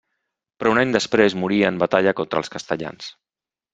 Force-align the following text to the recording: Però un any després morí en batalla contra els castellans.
Però 0.61 0.71
un 0.75 0.79
any 0.83 0.93
després 0.95 1.37
morí 1.41 1.59
en 1.69 1.77
batalla 1.83 2.17
contra 2.21 2.43
els 2.45 2.51
castellans. 2.57 3.13